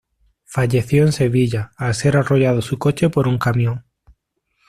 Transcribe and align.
Falleció 0.45 1.03
en 1.03 1.11
Sevilla, 1.11 1.73
al 1.77 1.93
ser 1.93 2.17
arrollado 2.17 2.63
su 2.63 2.79
coche 2.79 3.11
por 3.11 3.27
un 3.27 3.37
camión. 3.37 3.85